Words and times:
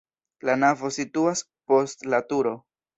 La 0.49 0.55
navo 0.61 0.91
situas 0.97 1.45
post 1.73 2.13
la 2.17 2.25
turo. 2.35 2.59